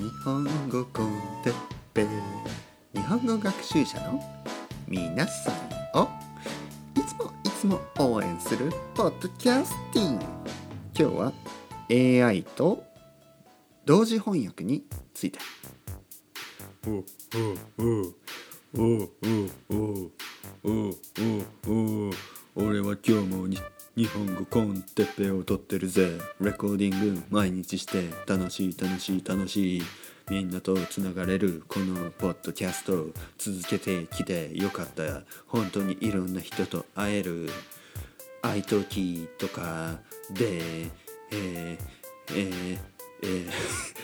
[0.00, 1.12] 日本語コン
[1.44, 1.54] テッ
[1.92, 2.06] ペ
[2.94, 4.18] 日本語学習者の
[4.88, 5.52] 皆さ
[5.94, 6.08] んを
[6.96, 10.24] いつもいつも応援するポッドキャスティング。
[10.98, 12.82] 今日は AI と
[13.84, 15.38] 同時翻訳について。
[16.86, 17.04] おお
[17.76, 17.92] お
[18.78, 19.89] おおおお。
[25.70, 26.18] ってるぜ。
[26.40, 29.82] レコーディング毎日して楽しい楽しい楽しい。
[30.28, 31.62] みんなとつながれる。
[31.68, 35.22] このポッドキャスト続けてきてよかった。
[35.46, 37.48] 本当にいろんな人と会える。
[38.42, 40.00] 愛ときとか
[40.32, 40.60] で
[41.30, 41.78] えー、
[42.30, 42.78] えー、
[43.22, 43.50] えー、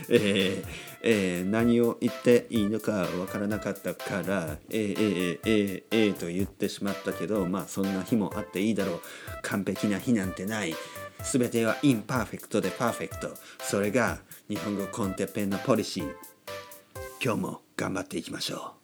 [0.09, 0.65] えー、
[1.03, 9.01] えー、何を言っていいのかわからなかったからえー、えー、えー、えー、と言ってしまったけどまあそんな日もあっていいだろう。
[9.43, 10.75] 完璧な日なんてない。
[11.23, 13.37] 全ては imperfect で perfect。
[13.61, 16.15] それが日本語 con Teppei のポリシー。
[17.23, 18.75] 今日も頑張っていきましょ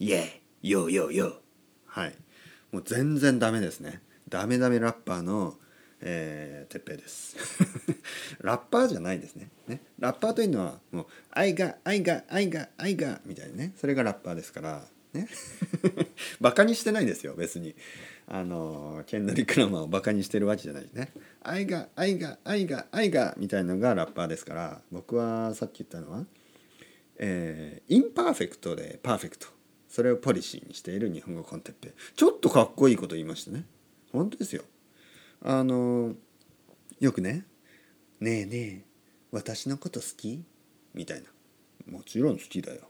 [0.00, 0.04] う。
[0.04, 0.70] イエーイ。
[0.70, 1.34] Yo yo yo。
[1.86, 2.14] はい。
[2.72, 4.02] もう全然ダメですね。
[4.28, 5.54] ダメダメラッパーの
[6.02, 7.36] えー、てっぺいです。
[8.40, 9.50] ラッパーじゃないですね。
[9.68, 9.82] ね。
[9.98, 13.74] ラッパーというのはもう「愛が愛が愛が愛が」みたいなね。
[13.76, 14.86] それがラッパーですから。
[15.12, 15.28] ね。
[16.40, 17.76] バカにしてないですよ別に。
[18.32, 21.12] あのケンドリック・ラマーをバカにしてるわけじゃないね。
[21.42, 26.24] 愛が愛が愛が愛がみたいのがラッパーですから僕はさっき言ったのは、
[27.18, 29.48] えー、 imperfect でパーフェクト
[29.88, 31.92] それをポリシーにしている日本語 con Teppei。
[32.14, 33.64] ちょっとかっこいいこと言いましたね。
[34.12, 34.62] 本当ですよ。
[35.42, 36.14] あの
[37.00, 37.44] よくね
[38.20, 38.84] 「ねえねえ
[39.32, 40.44] 私のこと好き?」
[40.94, 41.28] みたいな。
[41.90, 42.82] もちろん好きだよ。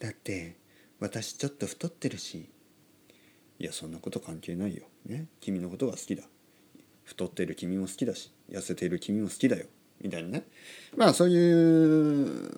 [0.00, 0.56] だって
[0.98, 2.48] 私ちょっと太ってるし
[3.58, 6.22] いやそんなこと関係ないよ、ね、君のことが好きだ。
[7.04, 9.66] 太ってる君も好きだし痩せている君も好きだよ。
[10.00, 10.44] みたいなね。
[10.96, 12.50] まあそういう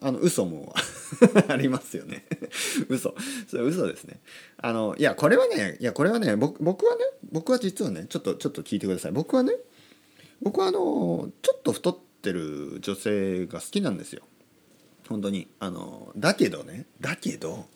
[0.00, 0.74] あの嘘も
[1.48, 2.26] ありますよね。
[2.88, 3.14] 嘘。
[3.48, 4.20] それ嘘ですね。
[4.58, 9.12] あのいやこれはねいやこれはね僕僕はね僕は実はねちょっとちょっと聞いてください。
[9.12, 9.54] 僕はね
[10.40, 14.22] 僕はあのちょっと太ってる女性が好きなんですよ。
[15.08, 15.48] 本当に。
[15.58, 17.66] あのだけどねだけど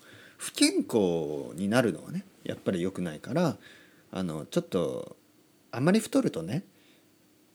[0.41, 3.59] 不健康になるのはねやっぱり良くないから
[4.11, 5.17] あのちょっと
[5.71, 6.65] あまり太るとね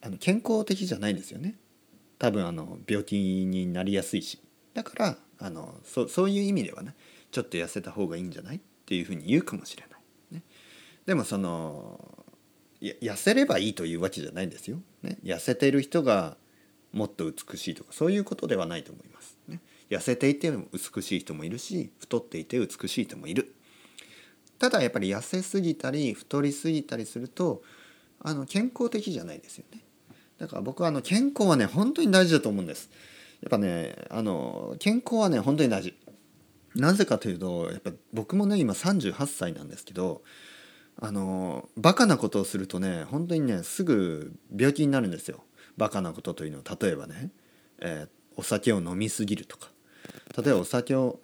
[0.04, 1.56] あの健康的じゃないんですよね。
[2.20, 4.40] 多分あの病気になりやすいし。
[4.76, 6.94] だからあのそそういう意味ではね
[7.32, 8.58] ちょっと痩せた方がいいんじゃない？
[8.58, 10.44] っていうふうに言うかもしれない、ね、
[11.08, 12.00] でもその
[12.82, 16.38] 痩せればいいというわけじゃないんですよ、ね、痩せてる人が
[16.94, 19.35] もっと美しいとかそういうことではないと思います、
[19.90, 23.54] 痩せていて美しい人もいるし太っていて美しい人もいる。
[24.58, 27.62] ただやっぱり痩せすぎたり太りすぎたりすると
[28.20, 29.82] あの健康的じゃないですよね。
[30.38, 32.90] だから僕はあの健康はね本当に大事だと思うんです。
[33.42, 35.94] やっぱねあの健康はね本当に大事。
[36.76, 40.24] なぜかというとやっぱ僕もね今38歳なんですけど
[41.00, 45.44] あのバカなことをするとね本当にねすぐ病気になるんですよ。
[45.78, 47.32] バカなことというのは例えばね、
[47.80, 49.75] えー、お酒を飲みすぎるとか。
[50.38, 51.20] 例えばお酒を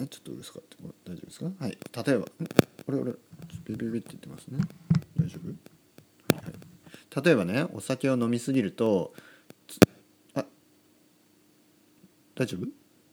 [0.00, 0.76] えちょっとうるさかった。
[1.10, 1.46] 大丈夫ですか？
[1.58, 1.78] はい。
[2.06, 2.26] 例えば
[2.86, 3.12] 俺俺
[3.64, 4.58] ビビビって言ってますね。
[5.18, 6.44] 大丈夫、はい。
[6.44, 9.12] はい、例えばねお酒を飲みすぎると
[10.34, 10.44] あ
[12.34, 12.66] 大丈夫？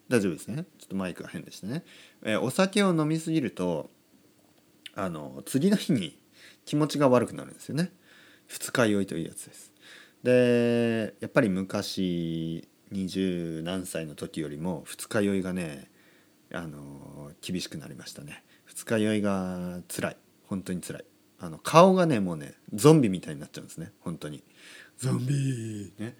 [0.07, 0.65] 大丈夫ですね。
[0.77, 1.83] ちょっとマイクが変でしたね、
[2.23, 3.89] えー、お酒を飲みすぎると
[4.95, 6.17] あの次の日に
[6.63, 7.91] 気持ちが悪くなるんですよね。
[8.45, 9.73] 二日酔いというやつです。
[10.23, 15.89] でやっぱり昔二十何歳の時よりも二日酔いがね
[16.53, 18.43] あの厳しくなりましたね。
[18.65, 20.17] 二日酔いが辛い。
[20.47, 21.05] 本当に辛い。
[21.39, 23.91] あの顔がねもうねゾンビみたいになっちゃうんですね。
[24.01, 24.43] 本当に。
[24.97, 25.93] ゾンビ。
[25.99, 26.15] ね。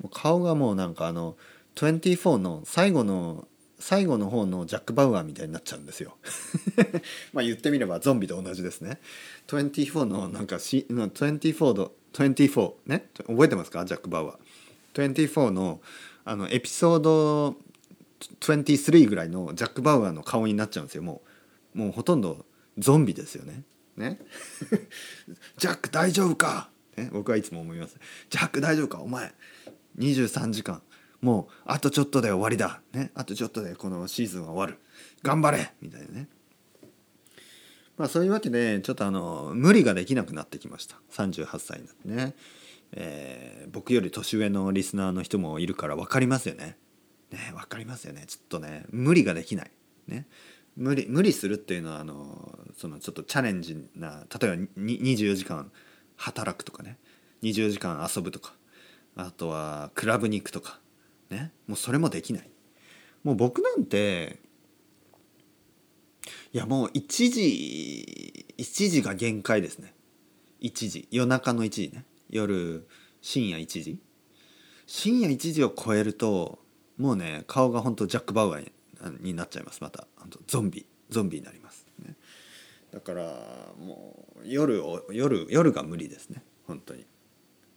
[0.00, 1.36] もう顔がもうなんかあの
[1.76, 3.48] 24の最後の
[3.78, 6.18] 最後の方のジャック・バウアーみたいになっちゃうんですよ。
[7.32, 9.00] まあ言ってみればゾンビと同じですね。
[9.48, 13.08] 24のなんかし24の24ね？
[13.26, 13.84] 覚えてますか？
[13.86, 14.38] ジャック・バウアー。
[14.94, 15.80] 24の
[16.24, 17.56] あのエピソード
[18.40, 21.02] 23ぐらいのジャック・バウアーの顔になっちゃうんですよ。
[21.02, 21.22] も
[21.74, 22.44] うもうほとんど
[22.78, 23.64] ゾンビですよね。
[23.96, 24.18] ね？
[25.56, 27.96] ジャック大丈夫か、ね、僕はいつも思います。
[28.28, 29.00] ジャック大丈夫か？
[29.00, 29.34] お前。
[29.98, 30.82] 23時間。
[31.20, 34.78] もうあとちょっとで終わりだ、ね、あとちょっとでこのシーズンは終わる。
[35.22, 35.72] 頑張れ！
[35.80, 36.28] みたいなね。
[37.98, 40.98] まあそういうわけでちょっとあの無理ができなくなってきました。
[41.12, 42.34] 38歳になってね、
[42.92, 46.76] えー、僕より年上のリスナーの人もいるから分かりますよね。
[47.30, 48.24] ね分かりますよね。
[48.26, 49.70] ちょっとね無理ができない。
[50.08, 50.26] ね。
[50.76, 55.70] 無理無理するっていうのはあのそのちょっとチャレンジな例えば24時間
[56.16, 56.98] 働くとかね。
[57.42, 58.54] 24時間遊ぶとか。
[59.16, 60.80] あとはクラブに行くとか。
[61.30, 61.52] ね。
[61.66, 62.50] もうそれもできない。
[63.22, 64.40] もう僕なんて
[66.52, 69.94] いやもう1時1時が限界ですね。
[70.60, 71.08] 1時。
[71.10, 72.04] 夜中の1時ね。
[72.30, 72.86] 夜
[73.20, 73.98] 深夜1時？
[74.86, 76.58] 深夜1時を超えると
[76.96, 78.72] もうね顔が本当ジャック・バウアー
[79.22, 80.06] になっちゃいますまた。
[80.46, 82.14] ゾンビゾンビになります、ね、
[82.92, 83.22] だから
[83.78, 86.42] もう夜を夜夜が無理ですね。
[86.66, 87.06] 本当に。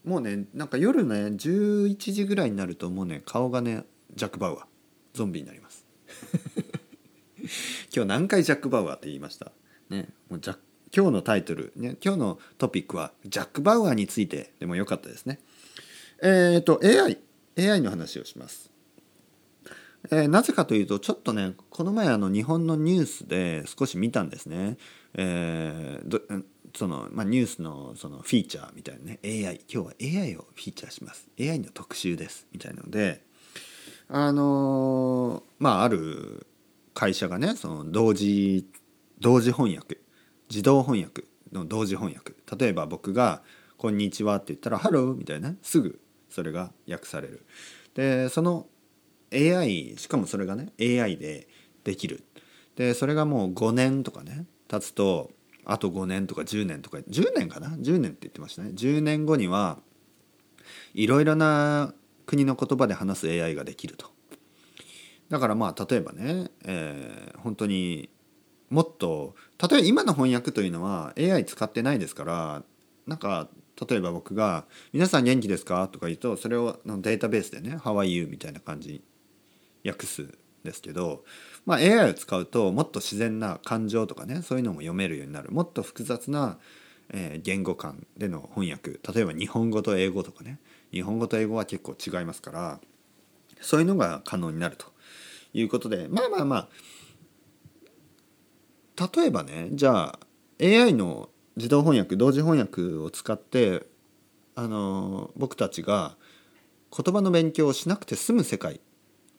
[0.04, 3.84] もうねなんか夜ね11時ぐらいになるともうね顔がね
[4.16, 4.66] ジャック・バウアー。
[5.14, 5.86] ゾンビになります。
[7.96, 9.52] 今日何回ジャック・バウアーって言いました？
[9.90, 10.10] ね。
[10.30, 10.58] もうジャ
[10.96, 15.40] 今日のタイトル、ね、今日のトピックはジャック・バウアーについてでもよかったですね。
[16.22, 17.18] えっ、ー、と AI
[17.58, 18.70] AI の話をします。
[20.12, 24.78] えー、なぜかというとちょっとねこの前あの日本のニュースで少し見たんですね。
[25.16, 26.44] えー、
[26.76, 31.28] そのまあ、ニュースのそのフィーチャーみたいなね AI 今日は AI をフィーチャーします。
[31.40, 32.46] AI の特集です。
[32.52, 33.24] みたいなので
[34.10, 36.46] あの、まあある
[36.94, 38.68] 会社がねその同時
[39.20, 40.03] 同時翻訳
[40.54, 42.36] 自動翻訳の同時翻訳。
[42.56, 43.42] 例えば僕が
[43.76, 45.56] 「こんにちは」って言ったら「ハロー」みたいな。
[45.64, 47.44] すぐそれが訳される。
[47.96, 48.68] でその
[49.32, 51.48] AI しかもそれがね AI で
[51.84, 52.24] できる。
[52.76, 55.32] でそれがもう5年とかね経つと
[55.66, 58.74] あと5年とか10年とか10年かな？10年って言ってましたね。
[58.76, 59.80] 10年後には
[60.94, 61.96] いろいろな
[62.28, 64.12] 国の言葉で話す AI ができると。
[65.30, 68.10] だからまあ例えばね、えー、本当に
[68.74, 72.64] もっと例えば今の翻訳というのは AI 使ってないですから
[73.06, 73.48] なんか
[73.88, 79.02] 例えば僕が「皆さん元気ですか?」とか言うとそれをデータベースでね「How are you?」みたいな感じに
[79.86, 80.28] 訳す
[80.64, 81.24] ですけど、
[81.68, 86.58] まあ、AI を使うともっと自然な感情とかねそういうのも読めるようになるもっと複雑な、
[87.10, 90.60] えー、言語間での翻訳例えば日本語と英語とかね
[90.92, 92.80] 日本語と英語は結構違いますから
[93.62, 94.88] そういうのが可能になると
[95.54, 96.70] いうことでまあまあまあ
[98.96, 100.20] 例えばねじゃあ
[100.62, 103.86] AI の自動翻訳同時翻訳を使って
[104.56, 106.16] あの僕たちが
[106.96, 108.80] 言葉の勉強をしなくて済む世界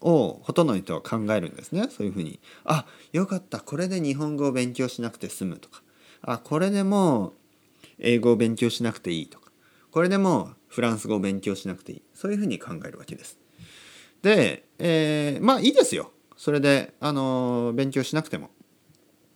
[0.00, 1.88] をほとんどの人は考えるんですね。
[1.88, 2.40] そういうふうに。
[2.64, 3.60] あよかった。
[3.60, 5.82] これで日本語を勉強しなくて済むとか。
[6.20, 7.32] あこれでも
[7.98, 9.50] 英語を勉強しなくていいとか。
[9.90, 12.02] これでもフランス語を勉強しなくていい。
[12.12, 13.38] そういうふうに考えるわけです。
[14.22, 16.10] で、えー、まあいいですよ。
[16.36, 18.50] それで、あの勉強しなくても。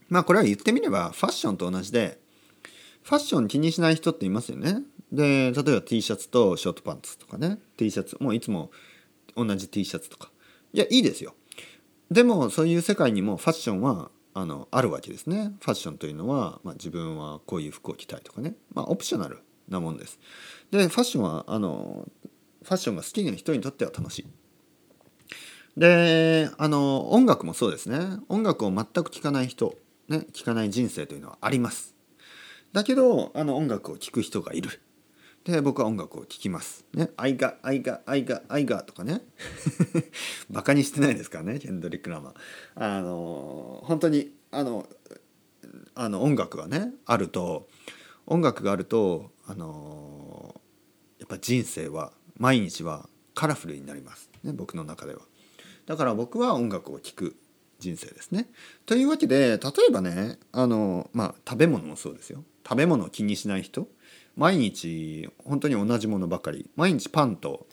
[0.08, 2.18] まあこれは言ってみればファッションと同じで
[3.02, 4.82] ファッション気にしない人っていますよね。
[5.12, 7.58] で例えば T シャツとショートパンツとかね。
[7.76, 8.70] T シャツもういつも
[9.36, 10.30] 同じ T シャツとか。
[10.72, 11.34] いやいいですよ。
[12.10, 15.54] でもそういう世界にもファッションはあのあるわけですね。
[15.60, 19.38] ファッションというのは、まあ、自分はこういう服を着たいとかね、まあ、オプショナル
[19.68, 20.18] なもんです。
[20.70, 22.06] でファッションはあの
[22.62, 24.26] ファッションが好きな人にとっては楽しい。
[25.76, 28.18] であの音楽もそうですね。
[28.28, 29.76] 音楽を全く聴かない人。
[30.08, 31.94] ね聴かない人生というのはあります
[32.72, 34.80] だけどあの音楽を聴く人がいる
[35.52, 36.84] で僕は音楽を聴きます。
[36.92, 39.22] ね、愛が愛が愛が愛がとかね
[40.50, 42.34] バカにしてないですからねケンドリック・ラマー。
[42.74, 44.86] あの本当にあの
[45.94, 47.66] あの音楽がねあると
[48.26, 50.60] 音楽があるとあの
[51.18, 55.22] やっぱ人生は毎日はカラフルになります、ね、僕の中では。
[55.86, 57.36] だから僕は音楽を聴く
[57.78, 58.50] 人生ですね。
[58.86, 62.44] というわけで例えばねあの、まあ、食べ物もそうですよ。
[62.68, 63.88] 食べ物を気にしない人
[64.36, 66.70] 毎日本当に同じものばかり。
[66.76, 67.66] 毎日パンと、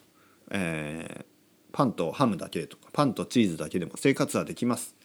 [0.51, 1.25] えー、
[1.71, 4.95] パンとハムだけとかパンとチーズだけでも生活はできます。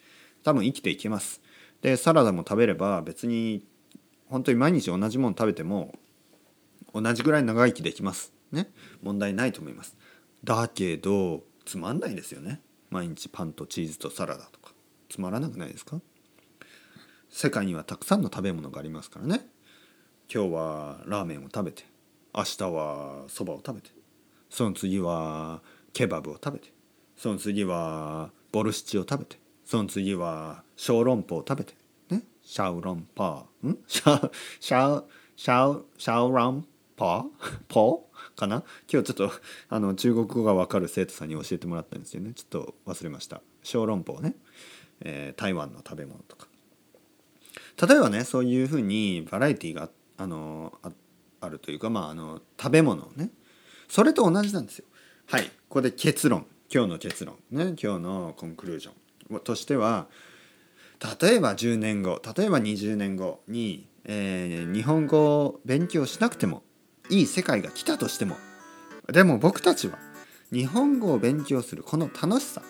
[0.43, 1.41] 多分生きていけます。
[1.81, 3.63] でサラダも食べれば別に
[4.27, 5.93] 本当に毎日同じもの食べても
[6.93, 8.33] 同じぐらい長生きできます。
[8.51, 8.71] ね。
[9.01, 9.97] 問題ないと思います。
[10.43, 12.61] だけどつまんないですよね。
[12.89, 14.70] 毎日パンとチーズとサラダとか。
[15.11, 15.99] つまらなくないですか？
[17.29, 19.45] 世界にはたくさんの食べ物がありますからね。
[20.33, 21.83] 今日はラーメンを食べて
[22.33, 23.89] 明日はそばを食べて
[24.49, 26.69] その次はケバブを食べて
[27.17, 31.73] その次はボルシチを食べてその次は小籠包を食べて
[32.09, 32.23] ね？
[32.41, 33.67] シャオロンパー。
[33.69, 33.77] ん？
[33.87, 36.65] シャウシャウシャウシャオラン
[36.95, 37.23] パー？
[37.67, 38.39] ポー？
[38.39, 38.63] かな？
[38.91, 39.31] 今日ちょっと
[39.67, 42.33] あの中国語が分かる生徒さんに教えてもらったんですよね。
[42.33, 43.41] ちょっと忘れました。
[43.63, 44.35] 小籠包ね、
[45.01, 46.47] えー、台湾の食べ物とか。
[47.87, 50.73] 例えばねそういうふうにバラエティーがあの
[51.39, 53.29] あるというか、まあ、あの食べ物ね
[53.87, 54.85] それと同じなんですよ。
[55.27, 56.45] はいここで結論。
[56.73, 57.35] 今日の結論。
[57.51, 59.39] ね今日のコンクルージョン。
[59.39, 60.07] としては
[61.21, 66.63] 例えば10年後例えば20年後に、えー、日本語を勉強しなくても
[67.09, 68.35] いい世界が来たとしても
[69.11, 69.97] でも僕たちは
[70.51, 72.61] 日本語を勉強するこの楽しさ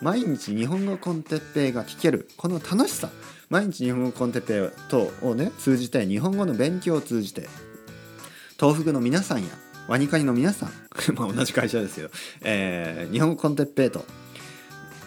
[0.00, 3.10] 毎日日本語コンテッペイが聞けるこの楽しさ
[3.50, 7.48] 毎日日本語コンテッペイ等をね通じて日本語の勉強を通じて
[8.58, 9.48] 東北の皆さんや
[9.88, 10.70] ワニカニの皆さん
[11.14, 12.10] まあ同じ会社ですよ、
[12.42, 14.04] えー日本語コンテッペイと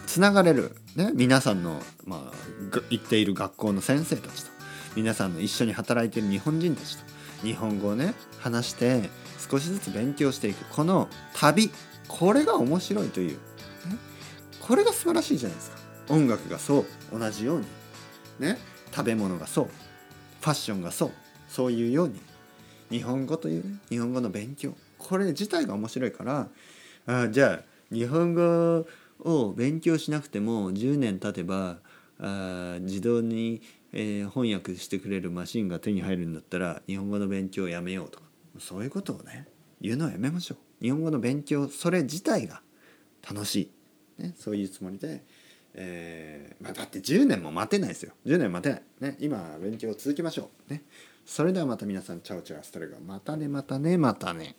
[0.07, 4.51] つながれる、ね、皆さんの、まあ、行っている学校の先生たちと
[4.95, 7.03] 皆さんの一緒に働いている日本人たちと
[7.43, 9.09] 日本語をね話して
[9.49, 10.65] 少しずつ勉強していく。
[10.73, 11.71] この旅
[12.07, 13.39] これが面白いという、
[14.61, 15.77] これが素晴らしいじゃないですか。
[16.09, 17.19] 音楽がそう。
[17.19, 17.65] 同じように。
[18.39, 18.57] ね。
[18.93, 19.65] 食べ物がそう。
[19.65, 21.11] ファッションがそう。
[21.49, 22.19] そういうように。
[22.89, 23.77] 日本語というね。
[23.89, 24.75] 日本語の勉強。
[24.97, 26.47] これ自体が面白いから
[27.07, 28.85] あじゃあ日本語
[29.19, 31.79] を勉強しなくても10年経てば
[32.19, 33.61] あ自動に、
[33.93, 38.25] えー翻訳してくれるマシンが手に入るんだったら日本語の勉強をやめようとか。
[38.59, 39.47] そういうことをね
[39.81, 40.57] 言うのはやめましょう。
[40.83, 42.61] 日本語の勉強それ自体が
[43.27, 43.71] 楽しい、
[44.21, 45.23] ね、そういうつもりで、
[45.73, 48.13] えーまあ、だって10年も待てないですよ。
[48.25, 50.83] 10年待てない、ね、今勉強を続けましょう、ね、
[51.25, 52.97] それではまた皆さんチャオチャオアストレゴ。
[52.99, 54.55] またねまたねまたね。